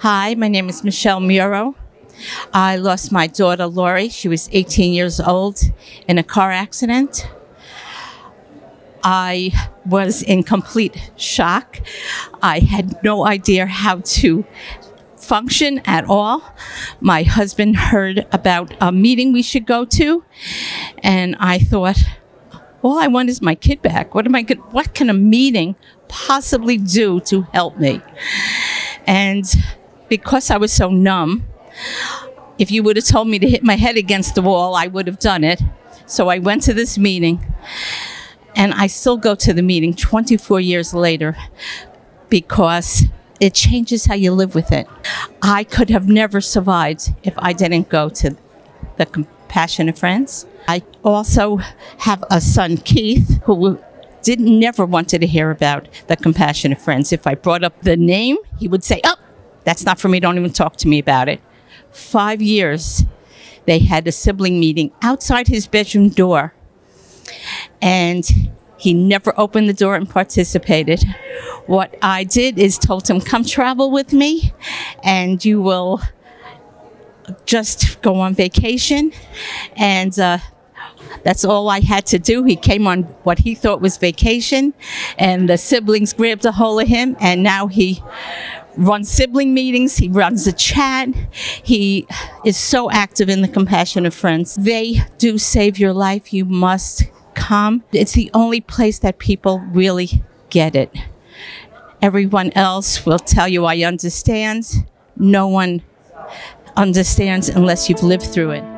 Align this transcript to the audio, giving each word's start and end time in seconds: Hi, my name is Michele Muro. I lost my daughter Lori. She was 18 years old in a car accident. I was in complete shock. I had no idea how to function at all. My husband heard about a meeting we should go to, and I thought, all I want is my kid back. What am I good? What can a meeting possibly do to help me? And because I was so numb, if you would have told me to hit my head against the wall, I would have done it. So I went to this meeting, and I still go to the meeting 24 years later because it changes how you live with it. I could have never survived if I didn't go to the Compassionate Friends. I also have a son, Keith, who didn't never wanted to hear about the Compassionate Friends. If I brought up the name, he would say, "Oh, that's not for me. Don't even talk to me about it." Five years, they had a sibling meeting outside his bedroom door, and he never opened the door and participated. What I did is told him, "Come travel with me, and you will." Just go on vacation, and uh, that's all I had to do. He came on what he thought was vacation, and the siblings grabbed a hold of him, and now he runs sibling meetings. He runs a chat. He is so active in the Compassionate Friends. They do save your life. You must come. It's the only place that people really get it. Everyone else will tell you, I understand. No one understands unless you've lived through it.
Hi, 0.00 0.36
my 0.36 0.46
name 0.46 0.68
is 0.68 0.84
Michele 0.84 1.18
Muro. 1.18 1.74
I 2.54 2.76
lost 2.76 3.10
my 3.10 3.26
daughter 3.26 3.66
Lori. 3.66 4.08
She 4.08 4.28
was 4.28 4.48
18 4.52 4.94
years 4.94 5.18
old 5.18 5.58
in 6.06 6.18
a 6.18 6.22
car 6.22 6.52
accident. 6.52 7.28
I 9.02 9.50
was 9.84 10.22
in 10.22 10.44
complete 10.44 11.10
shock. 11.16 11.80
I 12.40 12.60
had 12.60 13.02
no 13.02 13.26
idea 13.26 13.66
how 13.66 13.98
to 14.20 14.44
function 15.16 15.80
at 15.84 16.04
all. 16.04 16.44
My 17.00 17.24
husband 17.24 17.76
heard 17.76 18.24
about 18.30 18.72
a 18.80 18.92
meeting 18.92 19.32
we 19.32 19.42
should 19.42 19.66
go 19.66 19.84
to, 19.84 20.24
and 20.98 21.34
I 21.40 21.58
thought, 21.58 21.98
all 22.82 23.00
I 23.00 23.08
want 23.08 23.30
is 23.30 23.42
my 23.42 23.56
kid 23.56 23.82
back. 23.82 24.14
What 24.14 24.26
am 24.26 24.36
I 24.36 24.42
good? 24.42 24.58
What 24.72 24.94
can 24.94 25.10
a 25.10 25.14
meeting 25.14 25.74
possibly 26.06 26.76
do 26.76 27.18
to 27.22 27.42
help 27.52 27.78
me? 27.80 28.00
And 29.08 29.44
because 30.08 30.50
I 30.50 30.56
was 30.56 30.72
so 30.72 30.90
numb, 30.90 31.44
if 32.58 32.70
you 32.70 32.82
would 32.82 32.96
have 32.96 33.06
told 33.06 33.28
me 33.28 33.38
to 33.38 33.48
hit 33.48 33.62
my 33.62 33.76
head 33.76 33.96
against 33.96 34.34
the 34.34 34.42
wall, 34.42 34.74
I 34.74 34.86
would 34.86 35.06
have 35.06 35.18
done 35.18 35.44
it. 35.44 35.60
So 36.06 36.28
I 36.28 36.38
went 36.38 36.62
to 36.62 36.74
this 36.74 36.98
meeting, 36.98 37.44
and 38.56 38.74
I 38.74 38.86
still 38.86 39.16
go 39.16 39.34
to 39.36 39.52
the 39.52 39.62
meeting 39.62 39.94
24 39.94 40.60
years 40.60 40.94
later 40.94 41.36
because 42.28 43.04
it 43.40 43.54
changes 43.54 44.06
how 44.06 44.14
you 44.14 44.32
live 44.32 44.54
with 44.54 44.72
it. 44.72 44.86
I 45.42 45.64
could 45.64 45.90
have 45.90 46.08
never 46.08 46.40
survived 46.40 47.12
if 47.22 47.34
I 47.38 47.52
didn't 47.52 47.88
go 47.88 48.08
to 48.08 48.36
the 48.96 49.06
Compassionate 49.06 49.98
Friends. 49.98 50.46
I 50.66 50.82
also 51.04 51.58
have 51.98 52.24
a 52.30 52.40
son, 52.40 52.78
Keith, 52.78 53.40
who 53.44 53.78
didn't 54.22 54.58
never 54.58 54.84
wanted 54.84 55.20
to 55.20 55.26
hear 55.26 55.50
about 55.50 55.88
the 56.08 56.16
Compassionate 56.16 56.80
Friends. 56.80 57.12
If 57.12 57.26
I 57.26 57.34
brought 57.34 57.62
up 57.62 57.80
the 57.82 57.96
name, 57.96 58.36
he 58.58 58.66
would 58.66 58.82
say, 58.82 59.00
"Oh, 59.04 59.14
that's 59.68 59.84
not 59.84 59.98
for 60.00 60.08
me. 60.08 60.18
Don't 60.20 60.38
even 60.38 60.52
talk 60.52 60.74
to 60.82 60.88
me 60.88 60.98
about 60.98 61.28
it." 61.28 61.40
Five 61.92 62.40
years, 62.54 63.04
they 63.66 63.78
had 63.92 64.06
a 64.08 64.12
sibling 64.12 64.58
meeting 64.58 64.90
outside 65.02 65.46
his 65.48 65.66
bedroom 65.66 66.08
door, 66.08 66.54
and 67.82 68.24
he 68.84 68.94
never 68.94 69.32
opened 69.44 69.68
the 69.68 69.78
door 69.84 69.94
and 69.96 70.08
participated. 70.08 71.00
What 71.66 71.90
I 72.00 72.24
did 72.24 72.58
is 72.58 72.78
told 72.78 73.08
him, 73.10 73.20
"Come 73.20 73.44
travel 73.44 73.90
with 73.90 74.12
me, 74.12 74.52
and 75.04 75.44
you 75.44 75.60
will." 75.68 76.00
Just 77.44 78.00
go 78.00 78.20
on 78.20 78.34
vacation, 78.34 79.12
and 79.76 80.18
uh, 80.18 80.38
that's 81.24 81.44
all 81.44 81.68
I 81.68 81.80
had 81.80 82.06
to 82.06 82.18
do. 82.18 82.44
He 82.44 82.56
came 82.56 82.86
on 82.86 83.02
what 83.26 83.38
he 83.38 83.54
thought 83.54 83.82
was 83.82 83.98
vacation, 83.98 84.72
and 85.18 85.46
the 85.46 85.58
siblings 85.58 86.14
grabbed 86.14 86.46
a 86.46 86.52
hold 86.52 86.80
of 86.80 86.88
him, 86.88 87.16
and 87.20 87.42
now 87.42 87.66
he 87.66 88.02
runs 88.78 89.10
sibling 89.10 89.52
meetings. 89.52 89.96
He 89.96 90.08
runs 90.08 90.46
a 90.46 90.52
chat. 90.52 91.08
He 91.62 92.06
is 92.44 92.56
so 92.56 92.90
active 92.90 93.28
in 93.28 93.42
the 93.42 93.48
Compassionate 93.48 94.14
Friends. 94.14 94.54
They 94.54 95.02
do 95.18 95.36
save 95.38 95.78
your 95.78 95.92
life. 95.92 96.32
You 96.32 96.44
must 96.44 97.04
come. 97.34 97.84
It's 97.92 98.12
the 98.12 98.30
only 98.32 98.60
place 98.60 98.98
that 99.00 99.18
people 99.18 99.60
really 99.72 100.22
get 100.50 100.74
it. 100.74 100.94
Everyone 102.00 102.52
else 102.54 103.04
will 103.04 103.18
tell 103.18 103.48
you, 103.48 103.64
I 103.64 103.82
understand. 103.82 104.64
No 105.16 105.48
one 105.48 105.82
understands 106.76 107.48
unless 107.48 107.88
you've 107.88 108.04
lived 108.04 108.26
through 108.26 108.52
it. 108.52 108.77